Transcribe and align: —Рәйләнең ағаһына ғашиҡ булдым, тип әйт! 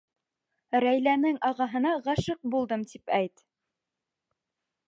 —Рәйләнең 0.83 1.37
ағаһына 1.51 1.93
ғашиҡ 2.09 2.41
булдым, 2.57 2.89
тип 2.95 3.15
әйт! 3.21 3.45